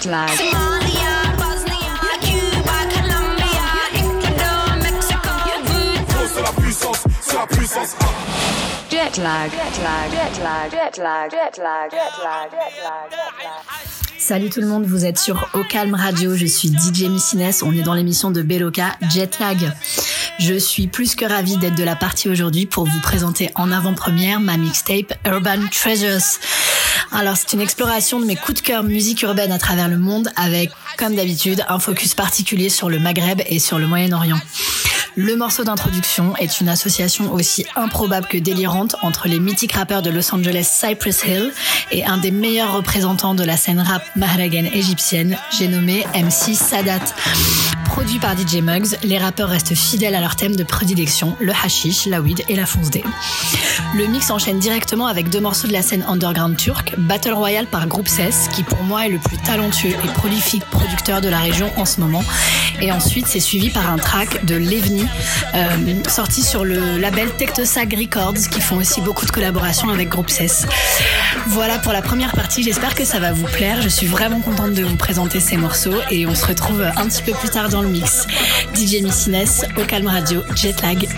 [0.00, 0.28] Jet lag.
[0.28, 5.28] Somalia, Bosnia, Cuba, Colombia, Ecuador, Mexico.
[6.34, 7.96] C'est la puissance, c'est la puissance.
[8.90, 13.42] Jet lag, jet lag, jet lag, jet lag, jet lag, jet lag, jet lag, jet
[13.42, 13.88] lag.
[14.18, 17.72] Salut tout le monde, vous êtes sur Au Calme Radio, je suis DJ Missines, on
[17.72, 19.72] est dans l'émission de Beloka Jetlag.
[20.38, 24.38] Je suis plus que ravie d'être de la partie aujourd'hui pour vous présenter en avant-première
[24.38, 26.38] ma mixtape Urban Treasures.
[27.12, 30.30] Alors c'est une exploration de mes coups de cœur musique urbaine à travers le monde
[30.36, 34.38] avec, comme d'habitude, un focus particulier sur le Maghreb et sur le Moyen-Orient.
[35.16, 40.10] Le morceau d'introduction est une association aussi improbable que délirante entre les mythiques rappeurs de
[40.10, 41.52] Los Angeles Cypress Hill
[41.90, 47.00] et un des meilleurs représentants de la scène rap mahragan égyptienne, j'ai nommé MC Sadat.
[47.86, 52.06] Produit par DJ Muggs, les rappeurs restent fidèles à leur thème de prédilection, le hashish,
[52.06, 53.02] la weed et la fonce D.
[53.96, 57.88] Le mix enchaîne directement avec deux morceaux de la scène underground turque, Battle Royale par
[57.88, 61.72] Groupe 16, qui pour moi est le plus talentueux et prolifique producteur de la région
[61.76, 62.22] en ce moment.
[62.80, 64.97] Et ensuite, c'est suivi par un track de Levni,
[65.54, 70.30] euh, sorti sur le label Tectosag Records, qui font aussi beaucoup de collaborations avec Groupe
[70.30, 70.66] 16.
[71.48, 73.82] Voilà pour la première partie, j'espère que ça va vous plaire.
[73.82, 77.22] Je suis vraiment contente de vous présenter ces morceaux et on se retrouve un petit
[77.22, 78.26] peu plus tard dans le mix.
[78.74, 79.44] DJ Missines,
[79.76, 81.08] au Calme Radio, Jetlag.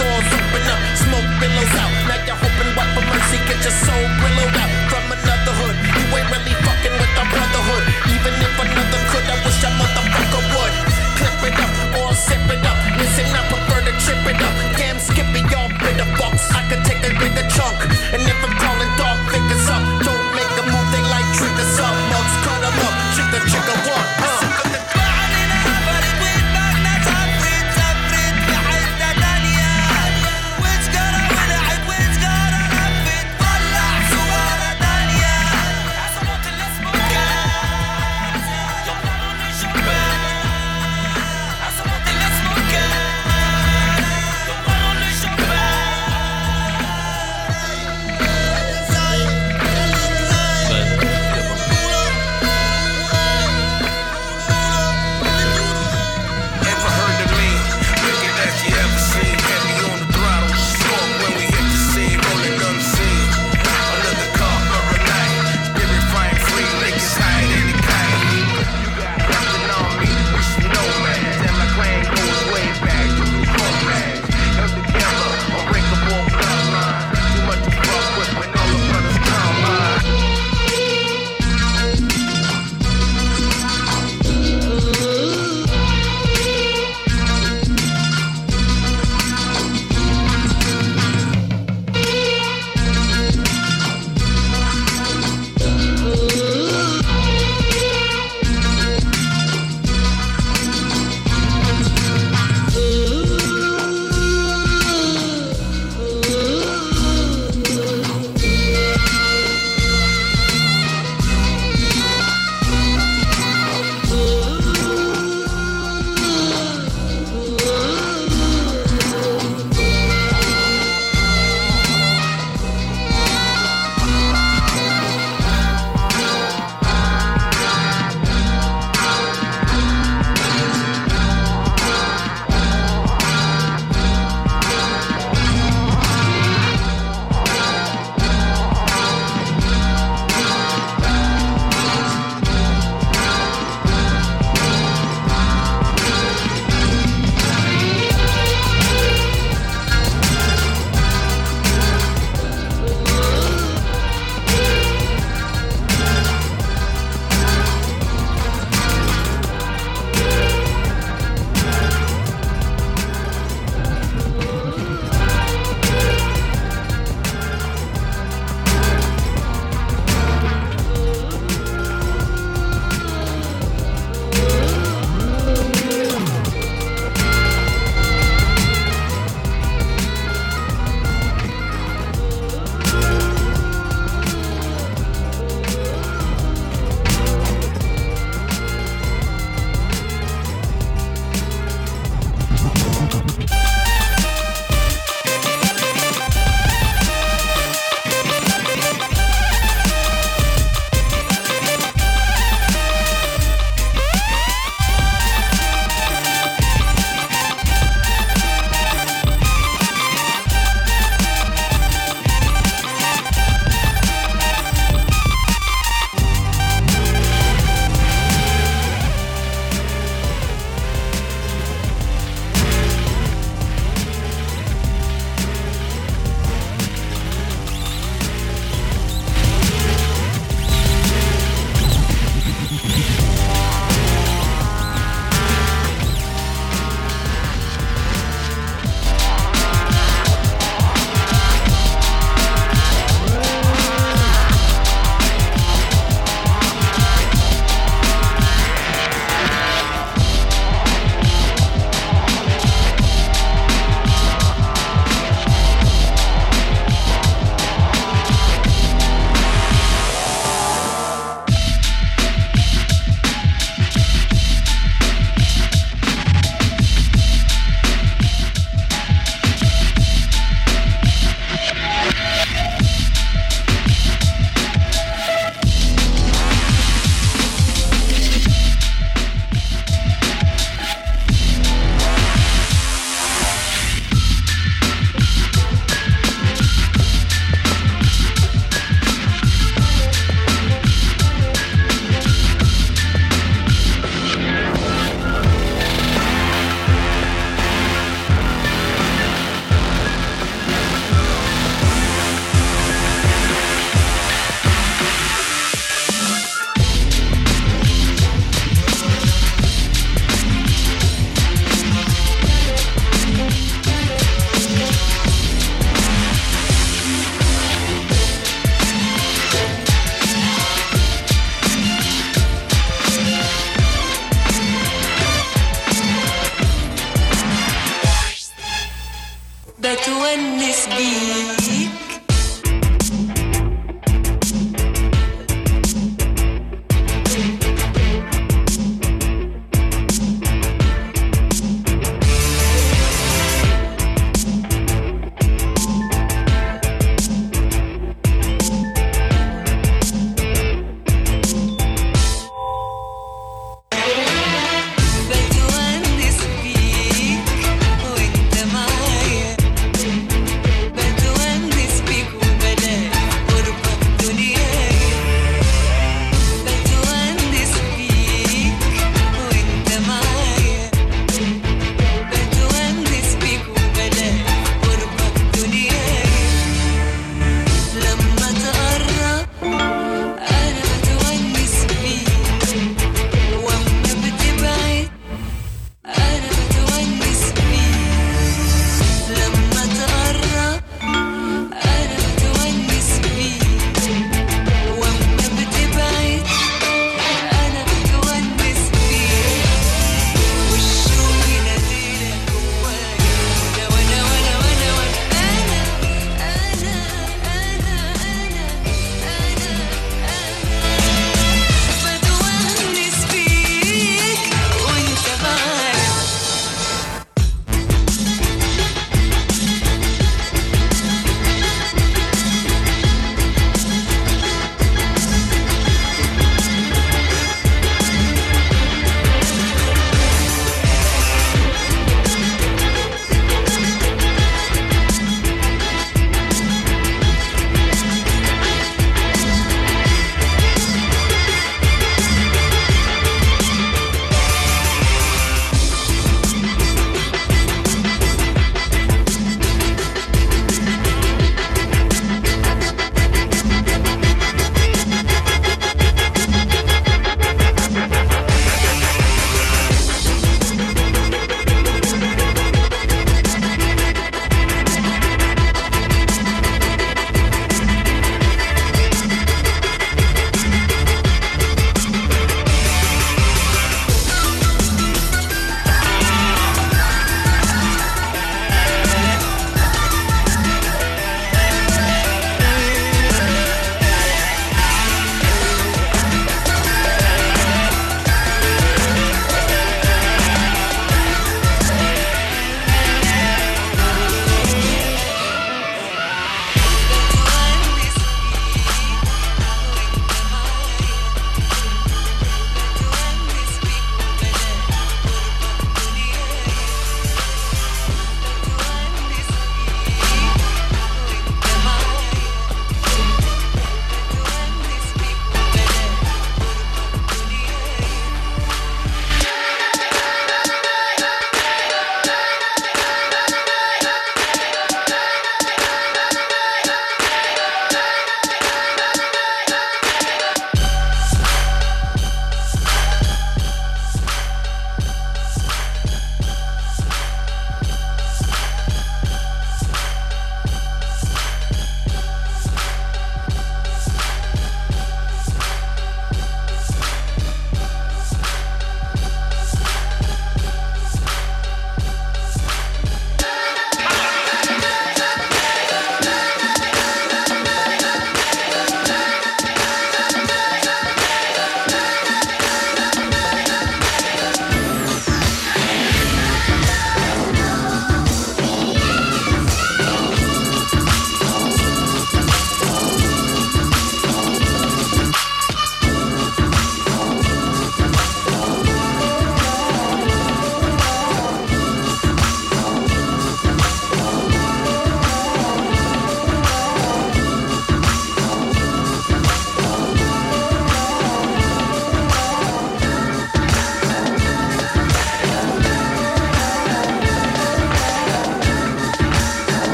[0.00, 1.92] Doors open up, smoke billows out.
[2.08, 5.76] Now you're hoping what for mercy, get your soul willowed out from another hood.
[5.76, 7.84] You ain't really fucking with the brotherhood.
[8.08, 10.72] Even if another could, I wish a motherfucker would.
[11.20, 11.69] Clip it up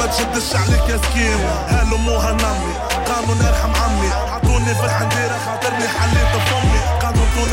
[0.00, 2.74] ما تشدش عليك يا هالو هالموها نمي.
[3.08, 4.10] قامو نرحم عمي.
[4.32, 6.59] عطوني فرحة نديرة خاطرني حليت فوق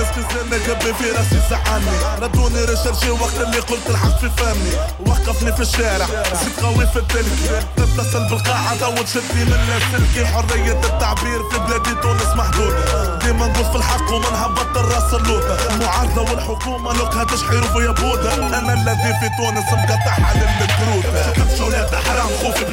[0.07, 4.71] الناس كزلنا قبي في راسي زعلني ردوني ريشرجي وقت اللي قلت الحق في فمي.
[5.07, 6.05] وقفني في الشارع
[6.43, 12.35] زيد قوي في التلكي تتصل بالقاعة داود تشدني من لاسلكي حرية التعبير في بلادي تونس
[12.35, 18.33] محدودة ديما نقول في الحق وما نهبط الراس اللوطة المعارضة والحكومة لوكها تشحير يا بودة
[18.35, 22.65] أنا الذي في تونس مقطعها للكروتة تمشوا ولاد حرام خوفي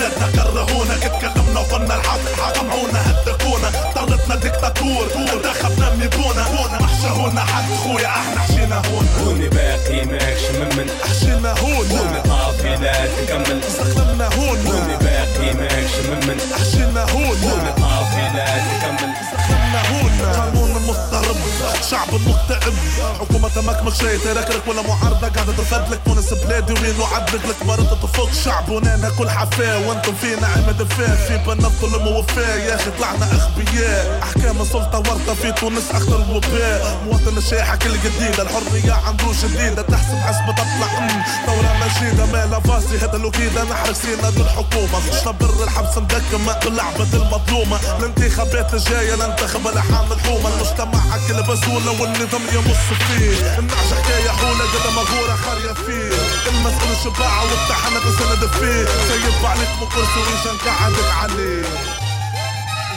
[22.65, 22.75] تقب
[23.21, 25.29] حكومة تمك مخشية تراكلك ولا معارضة.
[25.29, 27.67] قاعدة ترفدلك تونس بلادي وين وعدك لك.
[27.67, 28.33] مرض تفوق.
[28.45, 33.27] شعب ونانا كل حفاه وأنتم في نعمة دفاه في بنا الظلم ووفاه يا أخي طلعنا
[33.33, 35.35] اغبياء أحكام السلطة ورطة.
[35.35, 41.25] في تونس اخطر الوباء مواطن الشيحة كل جديدة الحرية عنده جديدة تحسب حسب تطلع ام
[41.47, 42.99] دورة مجيدة ما فاسي.
[42.99, 45.01] هذا الوكيدة نحرق سيناد الحكومة.
[45.25, 46.59] شرب الحبس مدكمة.
[46.67, 47.79] اللعبة المظلومة.
[47.99, 50.51] الانتخابات الجاية ننتخب لحام الحومة.
[50.55, 53.61] المجتمع كل بسولة والنظام يمص فيه.
[53.61, 56.17] منعش حكاية حولة قد مغورة خارية فيه.
[56.51, 58.85] المسؤول الشباعة والتحنة تسند فيه.
[59.09, 61.63] سيب عليك مقرص وإن شنقعدك عليه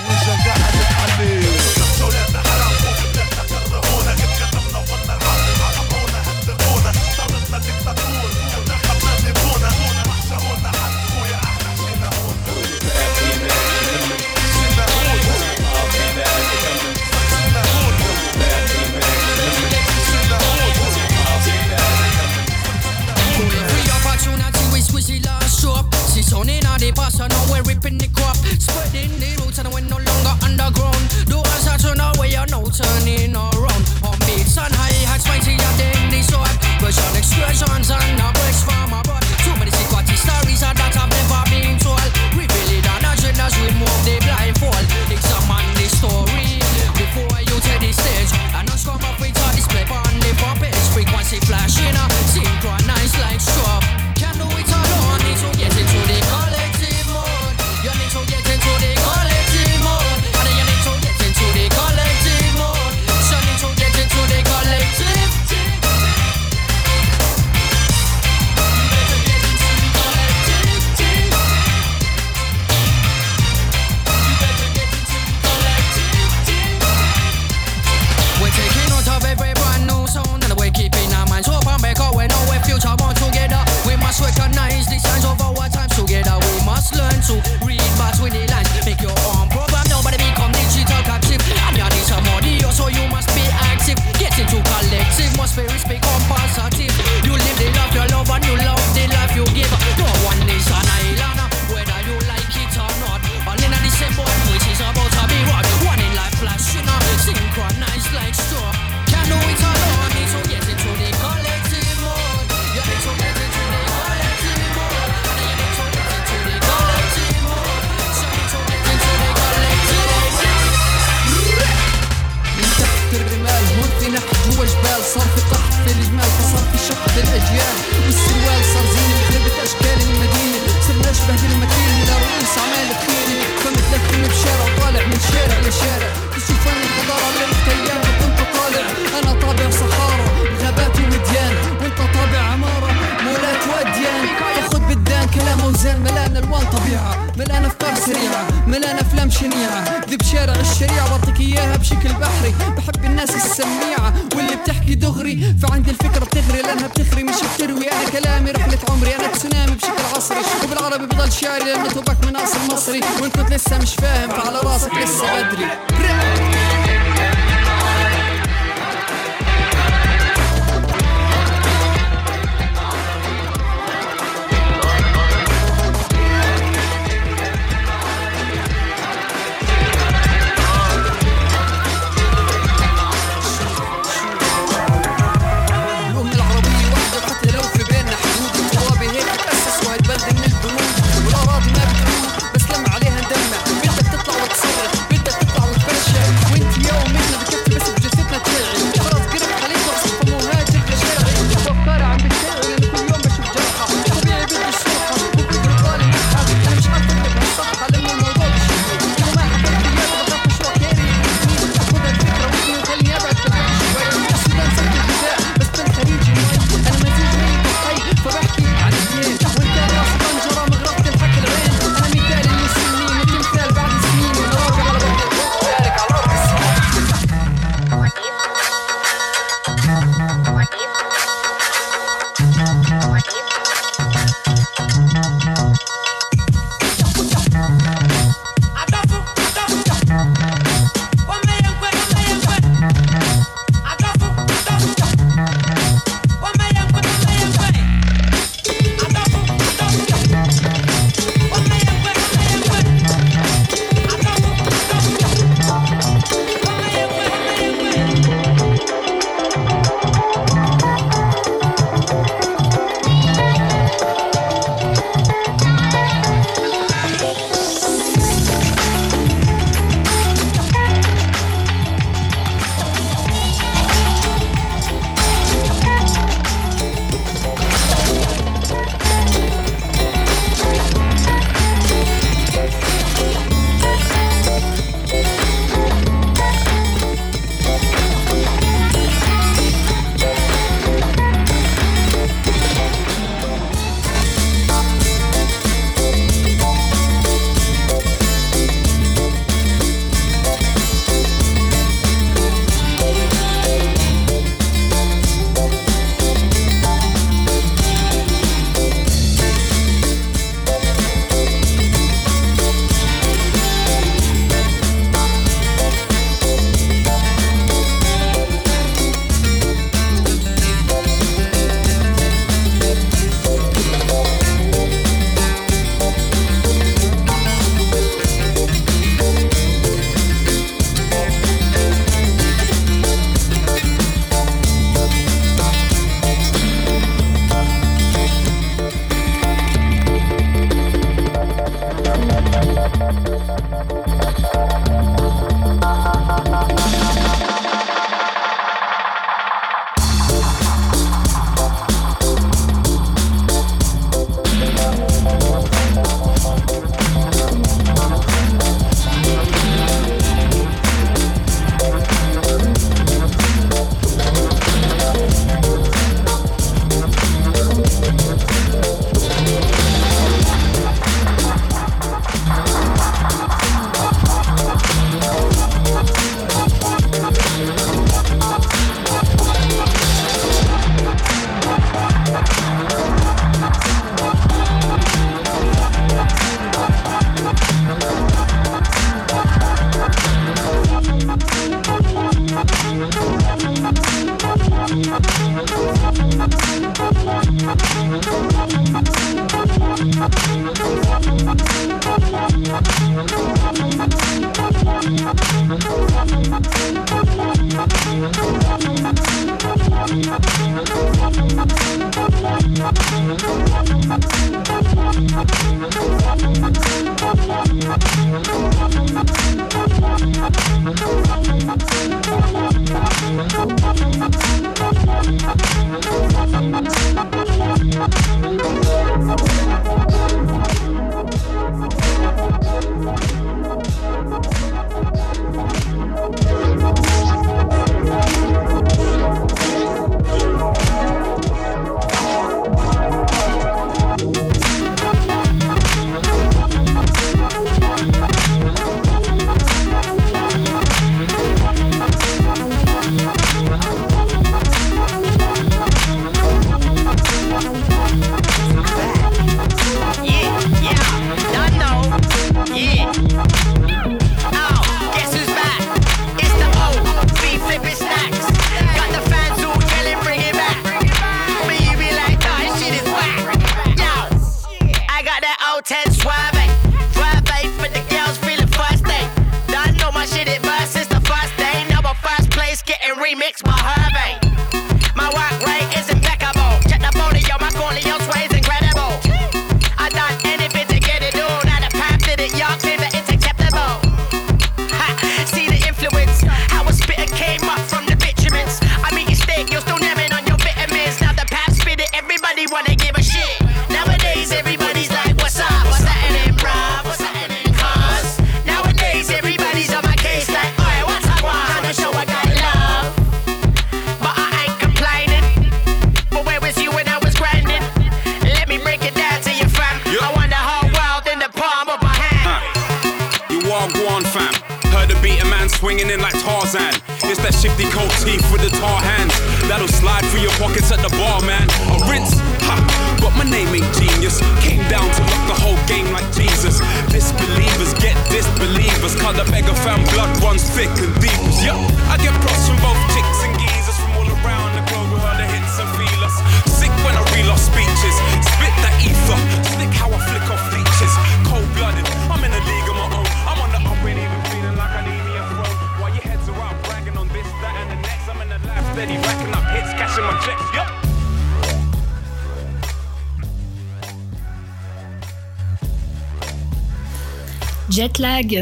[0.08, 1.47] وإن شنقعدك عليه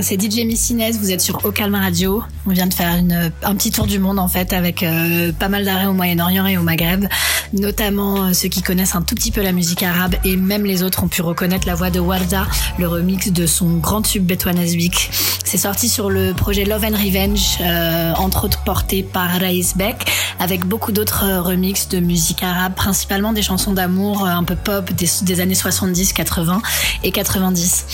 [0.01, 2.21] C'est DJ Missines, vous êtes sur Ocalma Radio.
[2.45, 5.47] On vient de faire une, un petit tour du monde en fait avec euh, pas
[5.47, 7.05] mal d'arrêts au Moyen-Orient et au Maghreb,
[7.53, 10.83] notamment euh, ceux qui connaissent un tout petit peu la musique arabe et même les
[10.83, 14.57] autres ont pu reconnaître la voix de Warda, le remix de son grand tube Betouan
[14.57, 15.09] Azbik.
[15.45, 20.11] C'est sorti sur le projet Love and Revenge, euh, entre autres porté par Raïs Beck,
[20.39, 24.55] avec beaucoup d'autres euh, remixes de musique arabe, principalement des chansons d'amour euh, un peu
[24.55, 26.61] pop des années 70, 80
[27.03, 27.85] et 90.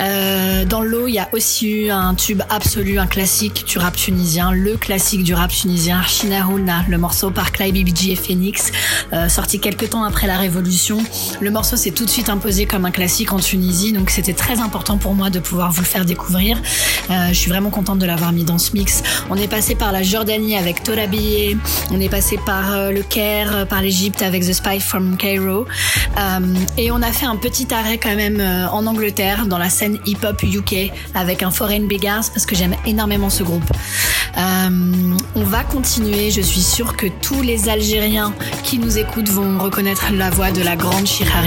[0.00, 3.96] Euh, dans l'eau, il y a aussi eu un tube absolu, un classique du rap
[3.96, 8.72] tunisien, le classique du rap tunisien, Shinahoulna, le morceau par Clyde BBG et Phoenix,
[9.12, 10.98] euh, sorti quelques temps après la Révolution.
[11.40, 14.60] Le morceau s'est tout de suite imposé comme un classique en Tunisie, donc c'était très
[14.60, 16.58] important pour moi de pouvoir vous le faire découvrir.
[17.10, 19.02] Euh, je suis vraiment contente de l'avoir mis dans ce mix.
[19.30, 21.56] On est passé par la Jordanie avec Torabiye,
[21.90, 25.66] on est passé par euh, le Caire, euh, par l'Égypte avec The Spy from Cairo,
[26.78, 28.40] et on a fait un petit arrêt quand même
[28.72, 33.30] en Angleterre dans la scène hip-hop UK avec un Foreign Beggars parce que j'aime énormément
[33.30, 33.70] ce groupe.
[34.36, 39.58] Euh, on va continuer, je suis sûre que tous les Algériens qui nous écoutent vont
[39.58, 41.42] reconnaître la voix de la grande Shira.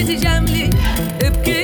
[0.00, 0.70] Hasreti cemli
[1.20, 1.59] öpgü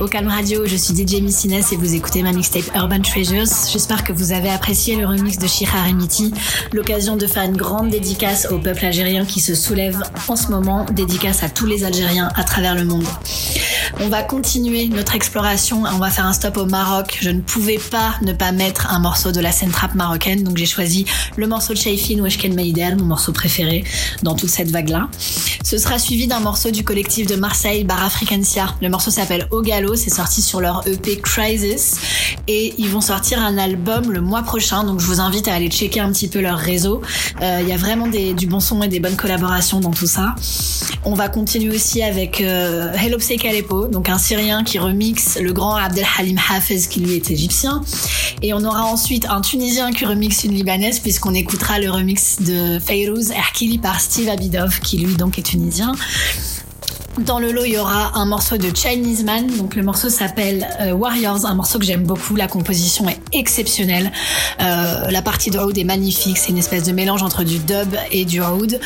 [0.00, 3.46] Au Calme Radio, je suis DJ Missines et vous écoutez ma mixtape Urban Treasures.
[3.72, 6.32] J'espère que vous avez apprécié le remix de Shira Remiti,
[6.72, 10.86] l'occasion de faire une grande dédicace au peuple algérien qui se soulève en ce moment,
[10.92, 13.04] dédicace à tous les Algériens à travers le monde.
[14.00, 17.18] On va continuer notre exploration, on va faire un stop au Maroc.
[17.20, 20.56] Je ne pouvais pas ne pas mettre un morceau de la scène trap marocaine, donc
[20.56, 21.04] j'ai choisi
[21.36, 23.82] le morceau de Shaifin Weshken Meidel, mon morceau préféré
[24.22, 25.08] dans toute cette vague-là.
[25.70, 28.74] Ce sera suivi d'un morceau du collectif de Marseille, Bar Africancia.
[28.80, 31.96] Le morceau s'appelle Au Gallo, c'est sorti sur leur EP Crisis
[32.46, 35.68] et ils vont sortir un album le mois prochain, donc je vous invite à aller
[35.68, 37.02] checker un petit peu leur réseau.
[37.42, 40.06] Euh, Il y a vraiment des- du bon son et des bonnes collaborations dans tout
[40.06, 40.34] ça.
[41.04, 45.52] On va continuer aussi avec euh, Hello Psek Aleppo, donc un Syrien qui remixe le
[45.52, 47.82] grand Abdelhalim Hafez qui lui est égyptien.
[48.42, 52.78] Et on aura ensuite un Tunisien qui remixe une Libanaise puisqu'on écoutera le remix de
[52.80, 55.92] Fayrouz Erkili par Steve Abidov qui lui donc est tunisien.
[57.24, 59.46] Dans le lot, il y aura un morceau de Chinese Man.
[59.56, 62.36] Donc le morceau s'appelle euh, Warriors, un morceau que j'aime beaucoup.
[62.36, 64.12] La composition est exceptionnelle.
[64.60, 66.38] Euh, la partie de Road est magnifique.
[66.38, 68.78] C'est une espèce de mélange entre du dub et du Road.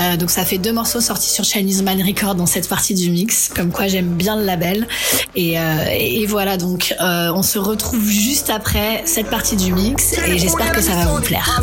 [0.00, 3.10] Euh, donc ça fait deux morceaux sortis sur Chinese Man Record dans cette partie du
[3.10, 3.50] mix.
[3.54, 4.86] Comme quoi j'aime bien le label.
[5.34, 10.38] Et, euh, et voilà donc on se retrouve juste après cette partie du mix et
[10.38, 11.60] j'espère que ça va vous plaire.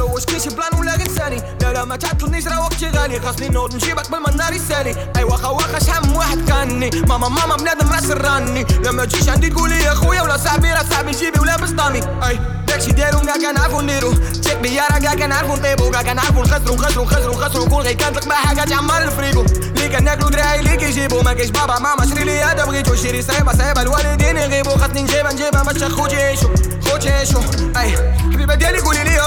[1.85, 3.19] ما تعطلنيش راه وقتي غالي.
[3.19, 6.89] خاصني نوض نجيبك بالمنار يسالي أي واخا شحال واحد كاني.
[6.89, 11.11] ماما ماما بنادم راس راني لما تجيش عندي تقولي يا خويا ولا صاحبي راه صاحبي
[11.11, 11.99] جيبي ولا بسطامي.
[12.27, 14.13] أي داكشي دارو كاع كنعرفو نديرو.
[14.13, 15.91] تيك بيا راه كاع كنعرفو نطيبو.
[15.91, 17.65] كاع كنعرفو نخسرو نخسرو نخسرو نخسرو.
[17.65, 19.41] كون غير كانت ما حاجة تعمر الفريقو.
[19.41, 22.95] اللي كناكلو دراعي اللي كيجيبو ما كاينش بابا ماما شري لي هذا بغيتو.
[22.95, 24.69] شري صعيبه صعيبه الوالدين يغيبو.
[24.69, 26.49] خاصني نجيبها نجيبها باش خوتي يعيشو
[26.89, 27.41] خوتي يعيشو.
[27.77, 27.97] أي
[28.33, 29.19] حبيبة ديالي قولي لي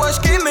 [0.00, 0.50] واش كاين ما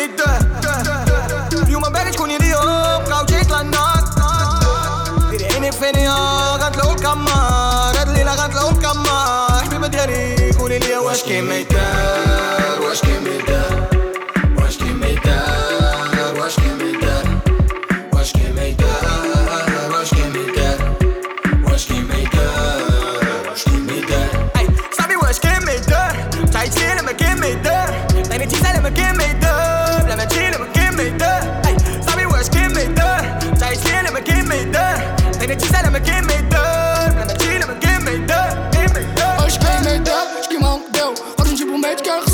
[5.83, 6.15] فينيا
[6.55, 9.63] غتلعو الكمار؟ هاد الليلة غتلعو الكمار.
[9.65, 13.72] حبيبة ديالي قولي ليا واش كاين ما يدار واش كاين ما يدار.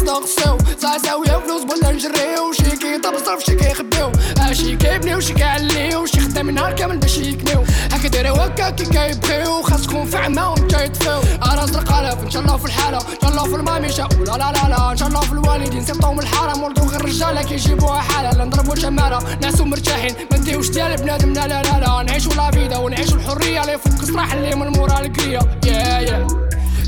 [0.09, 4.11] نغساو ساعة ساوية فلوس بولا نجريو شي كيطاب صرف شي كيخبيو
[4.51, 7.63] شي كيبنيو شي كيعليو شي خدام نهار كامل باش يكنيو.
[7.91, 9.61] هكا دايرة هكا كي كيبغيو.
[9.61, 12.97] خاصكم في عما وكيطفيو أنا زرق الاف إن شاء الله في الحالة.
[12.97, 15.85] إن شاء الله في الماميشة ولا لا لا لا إن شاء الله في الوالدين.
[15.85, 18.29] سيبطو من الحرام ولدو غير الرجالة كيجيبوها حالة.
[18.37, 20.15] لا نضربو شمارة نعسو مرتاحين.
[20.31, 23.61] ما نديوش ديال بنادم لا لا لا نعيشو لا فيدا ونعيشو الحرية.
[23.61, 26.27] اللي يفك صراح اللي من مورا الكرية يا يا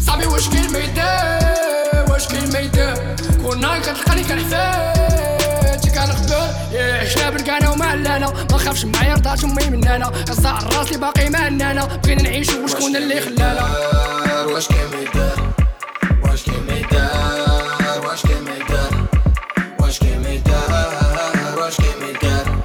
[0.06, 6.48] صاحبي واش يدار واش كاين ما يدار كنا كتلقاني كنحفاتي كنخبر
[7.02, 11.86] عشنا بالكانا ومعلانا ما خافش معايا رضات امي من أنا غزا الراس اللي باقي معنا
[11.86, 15.54] بغينا نعيشو وشكون اللي خلانا واش كاين ما يدار
[16.24, 19.08] واش كاين ما يدار واش كاين ما يدار
[19.80, 20.92] واش كاين ما يدار
[21.60, 22.58] واش كاين ما يدار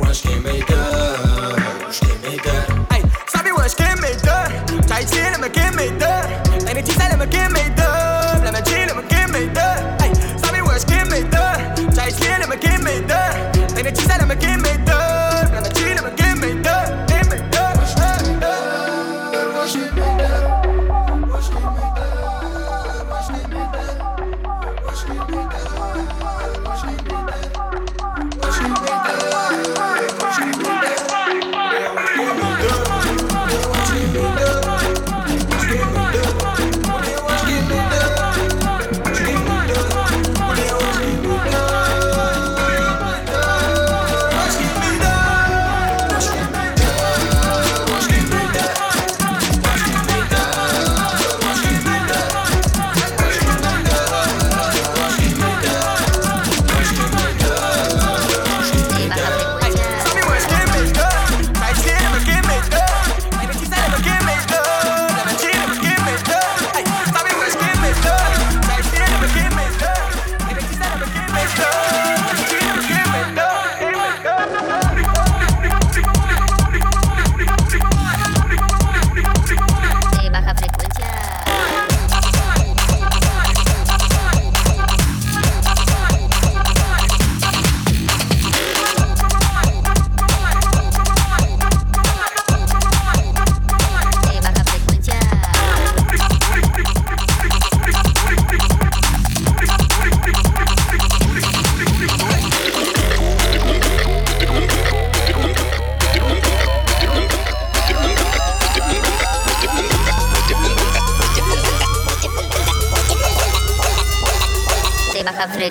[0.00, 3.02] واش كاين ما يدار واش كاين ما يدار اي
[3.32, 4.52] صاحبي واش كاين ما يدار
[4.88, 7.79] تعيطي لما كاين ما يدار عيني تيسال لما كاين ما يدار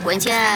[0.10, 0.49] 文倩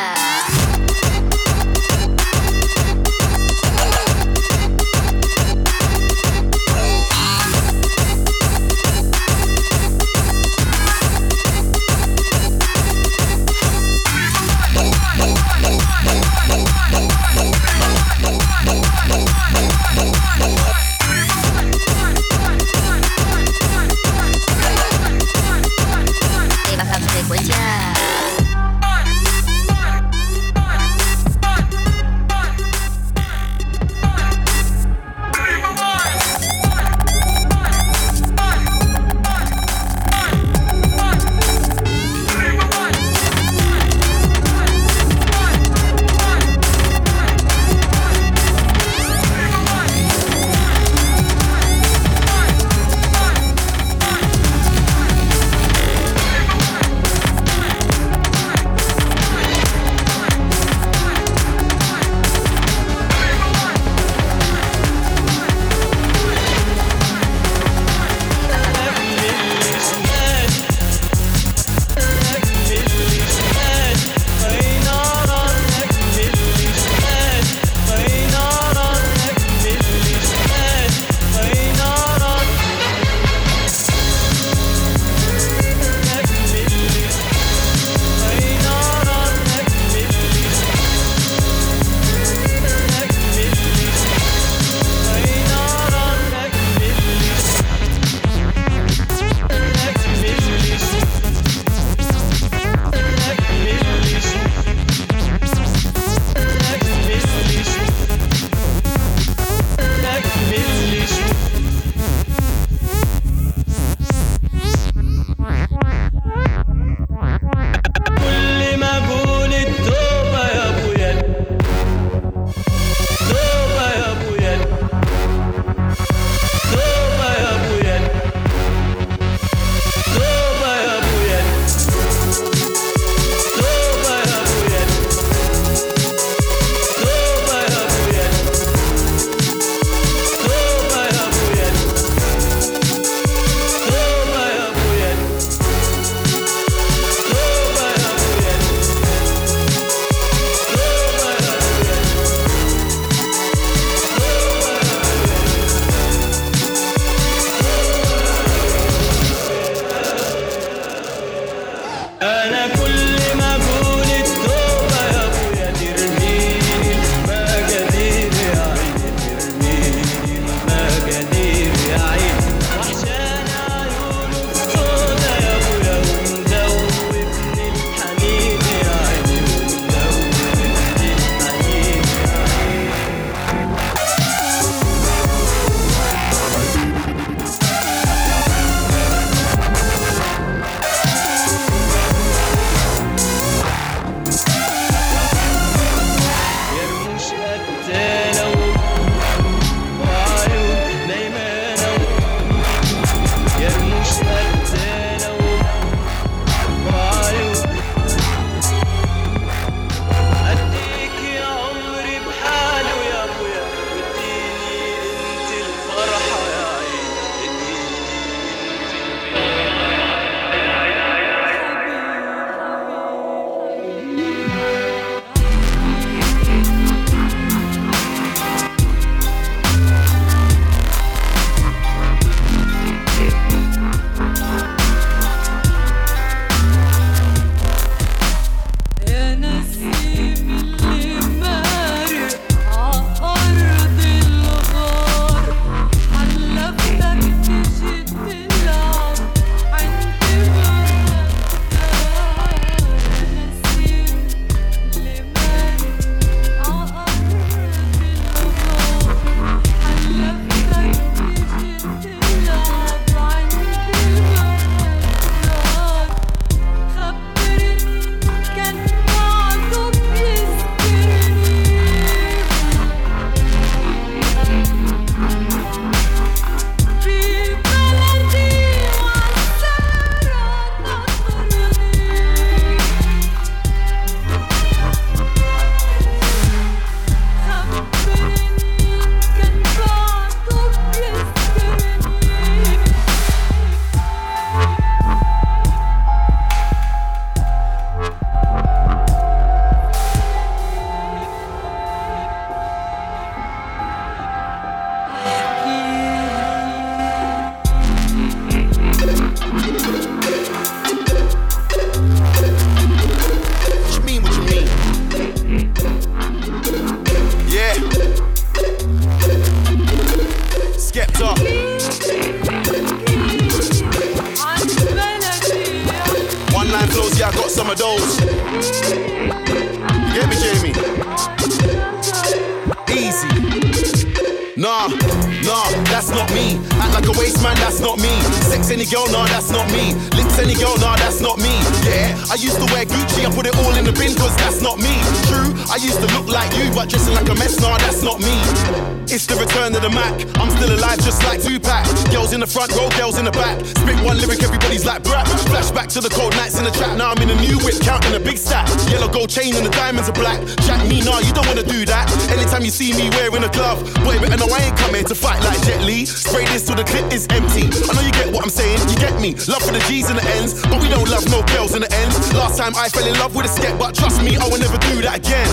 [352.46, 353.83] the front row, girls in the back.
[353.94, 355.26] Spit one lyric, everybody's like brat.
[355.54, 356.98] Flashback to the cold nights in the trap.
[356.98, 358.66] Now I'm in a new whip, counting a big stack.
[358.90, 360.42] Yellow gold chain and the diamonds are black.
[360.66, 362.10] Jack me, nah, you don't wanna do that.
[362.34, 365.16] Anytime you see me wearing a glove, boy, better know I ain't come here to
[365.16, 366.06] fight like Jet Li.
[366.06, 367.70] Spray this till the clip is empty.
[367.70, 369.38] I know you get what I'm saying, you get me.
[369.46, 371.92] Love for the G's and the N's, but we don't love no girls in the
[371.94, 372.18] ends.
[372.34, 374.78] Last time I fell in love with a skep, but trust me, I will never
[374.90, 375.50] do that again.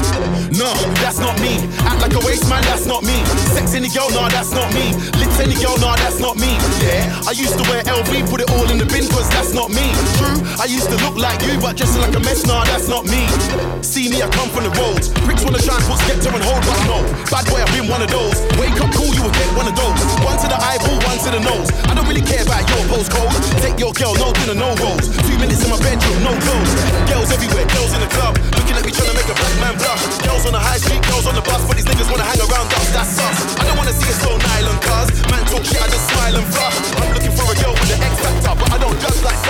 [0.56, 0.72] No,
[1.04, 1.60] that's not me.
[1.84, 3.20] Act like a waste man, that's not me.
[3.52, 4.96] Sex any girl, nah, that's not me.
[5.20, 6.56] Lips any girl, nah, that's not me.
[6.80, 9.74] Yeah, I used to wear LV, put it all in the bin, cause that's not
[9.74, 9.82] me.
[10.22, 13.02] True, I used to look like you, but dressing like a mess, nah, that's not
[13.10, 13.26] me.
[13.82, 15.10] See me, I come from the roads.
[15.26, 17.02] Pricks wanna try and put Skepta and hold, but no.
[17.26, 18.38] Bad boy, I've been one of those.
[18.54, 19.98] Wake up cool, you will get one of those.
[20.22, 21.68] One to the eyeball, one to the nose.
[21.90, 23.34] I don't really care about your postcode.
[23.58, 25.10] Take your girl, no dinner, no rolls.
[25.26, 26.72] Two minutes in my bedroom, no clothes.
[27.10, 28.59] Girls everywhere, girls in the club.
[28.80, 30.00] Looking at me trying to make a black man blush.
[30.24, 32.72] Girls on the high street, girls on the bus, but these niggas wanna hang around
[32.72, 33.36] us, that's us.
[33.60, 35.20] I don't wanna see a slow nylon cuz.
[35.28, 36.76] Man talk shit, I just smile and flush.
[36.96, 39.49] I'm looking for a girl with the X factor, but I don't dress like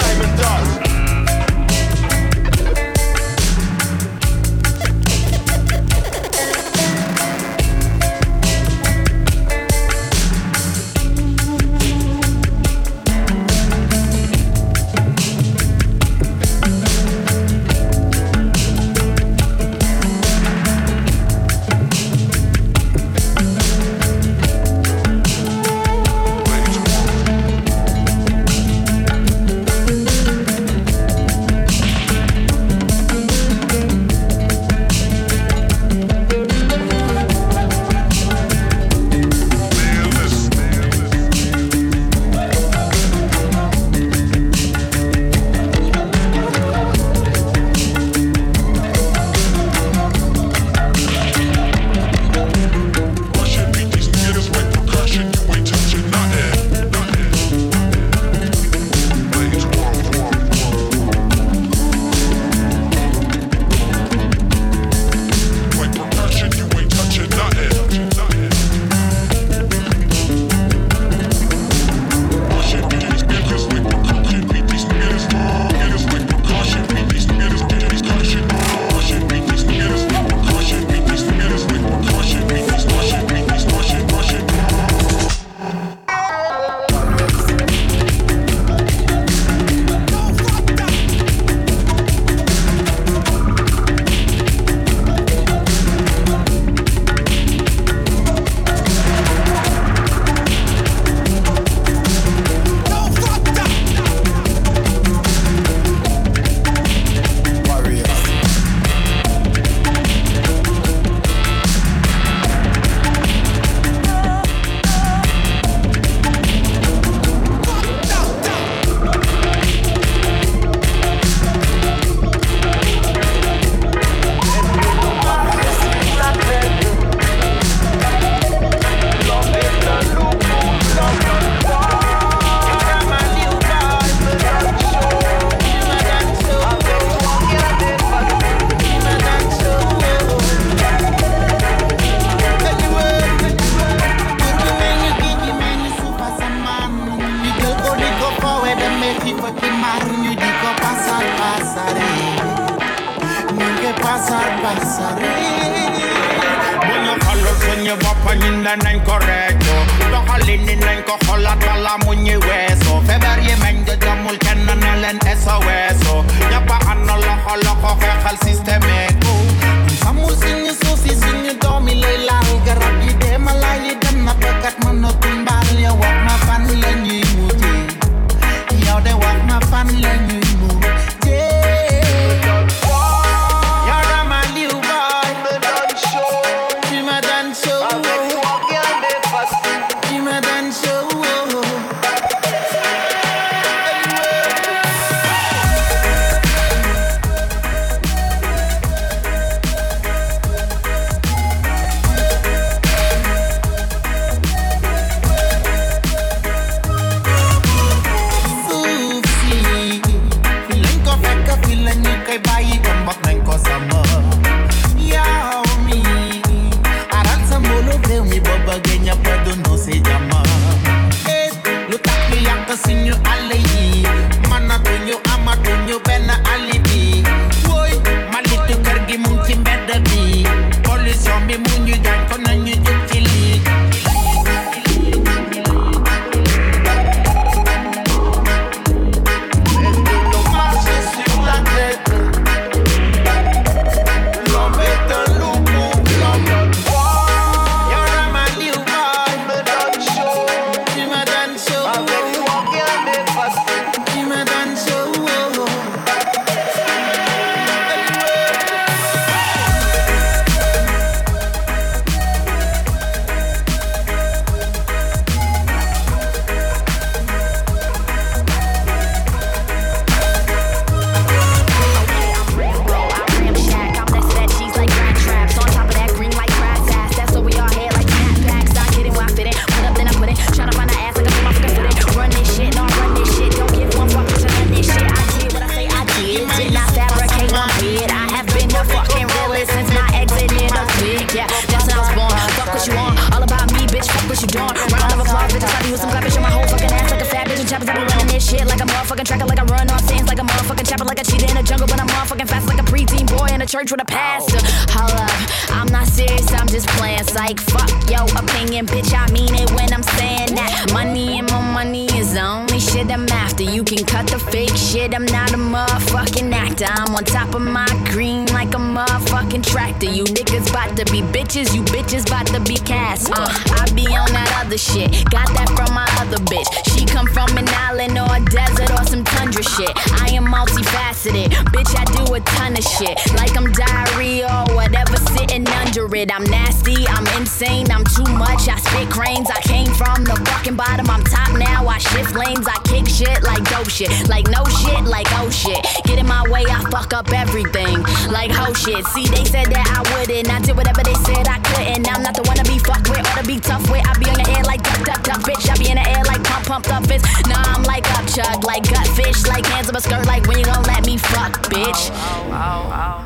[343.84, 345.84] shit like no shit, like oh shit.
[346.04, 349.04] Get in my way, I fuck up everything, like ho shit.
[349.06, 352.08] See, they said that I wouldn't, I did whatever they said I couldn't.
[352.10, 354.06] I'm not the one to be fucked with or to be tough with.
[354.06, 355.68] I be on your air like duck, duck, duck, bitch.
[355.70, 357.24] I be in the air like pump, pumped up fist.
[357.48, 360.58] Nah, I'm like up chug, like gut fish, like hands up a skirt, like when
[360.58, 362.10] you gon' let me fuck, bitch.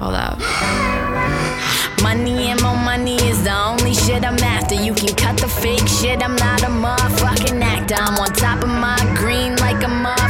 [0.00, 0.38] Hold up.
[2.02, 4.74] Money and more money is the only shit I'm after.
[4.74, 7.96] You can cut the fake shit, I'm not a motherfucking actor.
[7.98, 10.23] I'm on top of my green like a motherfucking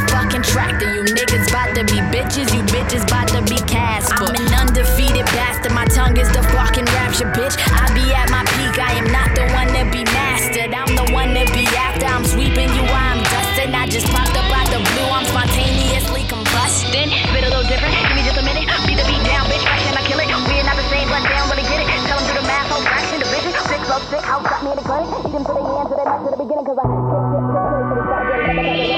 [0.55, 4.07] you niggas bout to be bitches, you bitches bout to be cast.
[4.15, 7.59] I'm an undefeated bastard, my tongue is the fucking rapture, bitch.
[7.75, 10.71] I be at my peak, I am not the one to be mastered.
[10.71, 13.75] I'm the one to be after, I'm sweeping you, I'm dusting.
[13.75, 17.11] I just popped up out the blue, I'm spontaneously combusting.
[17.11, 18.63] Bit a little different, give me just a minute.
[18.87, 20.31] Beat the beat down, bitch, fashion, I kill it.
[20.31, 21.91] We're not the same, but down, really get it.
[22.07, 23.51] Tell them do the math, whole fraction, division.
[23.67, 25.11] Six, low, sick, house, got me in the clinic.
[25.19, 27.27] Eat them to the end, to the neck, to the beginning, cause I get, get,
[27.27, 28.94] get, get, get, get, get, get, get, get,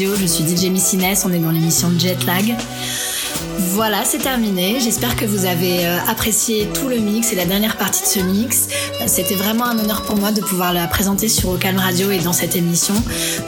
[0.00, 2.54] Je suis DJ Missiness, on est dans l'émission Jetlag.
[3.72, 4.78] Voilà, c'est terminé.
[4.78, 8.18] J'espère que vous avez euh, apprécié tout le mix et la dernière partie de ce
[8.20, 8.68] mix.
[9.00, 12.20] Euh, C'était vraiment un honneur pour moi de pouvoir la présenter sur Ocalm Radio et
[12.20, 12.94] dans cette émission.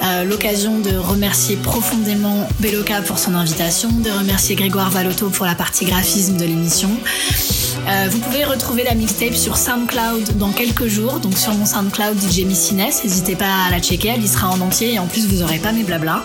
[0.03, 5.55] Euh, L'occasion de remercier profondément Beloka pour son invitation, de remercier Grégoire Valotto pour la
[5.55, 6.91] partie graphisme de l'émission.
[7.91, 12.17] Euh, vous pouvez retrouver la mixtape sur SoundCloud dans quelques jours, donc sur mon SoundCloud
[12.21, 12.87] DJ Missines.
[13.03, 15.59] N'hésitez pas à la checker, elle y sera en entier et en plus vous aurez
[15.59, 16.25] pas mes blabla.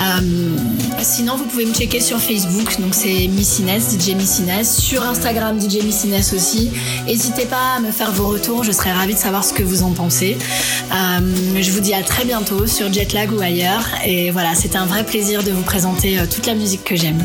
[0.00, 0.56] Euh,
[1.00, 5.84] sinon, vous pouvez me checker sur Facebook, donc c'est Missines, DJ Missines, sur Instagram DJ
[5.84, 6.72] Missines aussi.
[7.06, 9.84] N'hésitez pas à me faire vos retours, je serais ravie de savoir ce que vous
[9.84, 10.36] en pensez.
[10.92, 11.20] Euh,
[11.60, 13.86] je vous dis à très bientôt sur Jetlag ou ailleurs.
[14.04, 17.24] Et voilà, c'était un vrai plaisir de vous présenter toute la musique que j'aime.